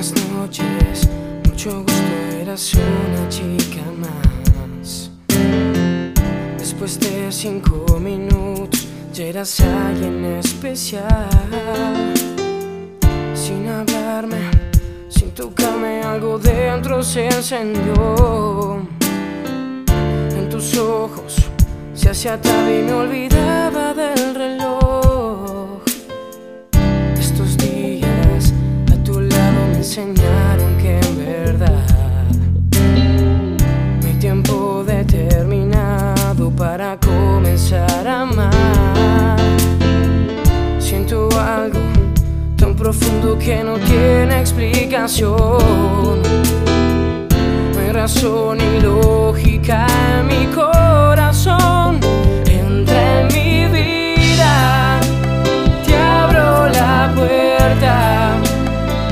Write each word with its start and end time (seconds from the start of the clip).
Buenas 0.00 0.30
noches, 0.32 1.08
mucho 1.46 1.82
gusto, 1.82 2.36
eras 2.40 2.72
una 2.72 3.28
chica 3.28 3.82
más. 3.98 5.10
Después 6.56 6.98
de 7.00 7.30
cinco 7.30 7.98
minutos, 8.00 8.88
ya 9.12 9.24
eras 9.24 9.60
alguien 9.60 10.24
especial. 10.38 11.04
Sin 13.34 13.68
hablarme, 13.68 14.50
sin 15.10 15.32
tocarme, 15.32 16.02
algo 16.02 16.38
dentro 16.38 17.02
se 17.02 17.26
encendió. 17.26 18.80
En 20.30 20.48
tus 20.48 20.78
ojos 20.78 21.36
se 21.92 22.08
hacía 22.08 22.40
tarde 22.40 22.80
y 22.80 22.82
me 22.84 22.94
olvidaba 22.94 23.92
del 23.92 24.34
profundo 43.00 43.38
que 43.38 43.64
no 43.64 43.78
tiene 43.78 44.40
explicación. 44.40 45.30
No 47.74 47.80
hay 47.80 47.92
razón 47.92 48.58
ni 48.58 48.80
lógica 48.80 49.86
en 50.18 50.26
mi 50.26 50.46
corazón. 50.46 52.00
Entra 52.46 53.20
en 53.20 53.26
mi 53.28 53.66
vida, 53.66 55.00
te 55.86 55.96
abro 55.96 56.68
la 56.68 57.12
puerta. 57.14 58.36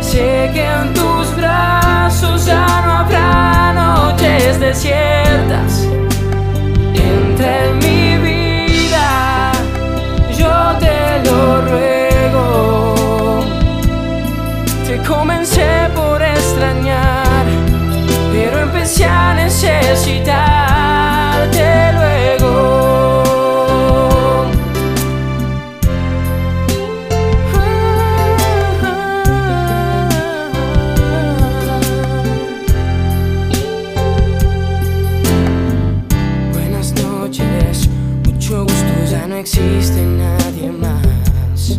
Sé 0.00 0.50
que 0.52 0.64
en 0.64 0.92
tus 0.94 1.36
brazos 1.36 2.46
ya 2.46 2.66
no 2.84 2.92
habrá 2.92 3.72
noches 3.72 4.60
desiertas. 4.60 4.99
Te 14.90 14.98
comencé 15.04 15.88
por 15.94 16.20
extrañar, 16.20 17.46
pero 18.32 18.58
empecé 18.58 19.04
a 19.04 19.34
necesitarte 19.34 21.92
luego. 21.92 23.22
Buenas 36.52 36.92
noches, 37.00 37.88
mucho 38.24 38.64
gusto, 38.64 39.04
ya 39.08 39.28
no 39.28 39.36
existe 39.36 40.04
nadie 40.04 40.72
más. 40.72 41.78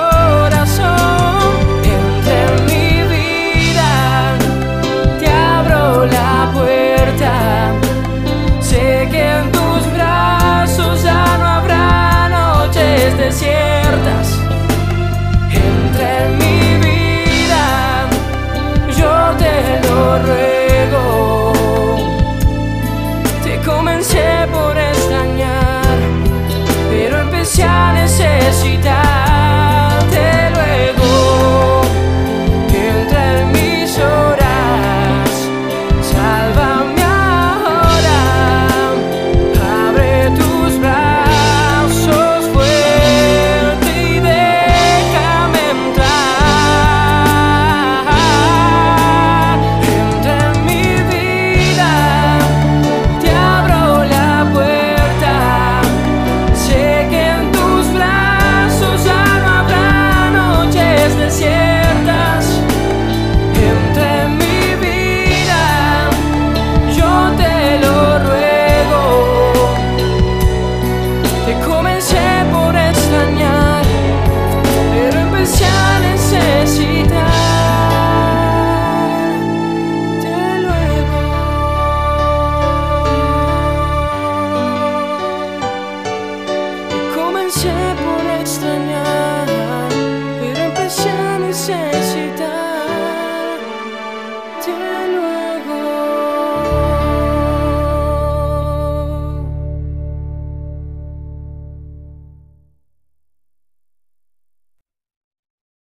Necesitarte 76.61 76.79
luego. 76.79 76.90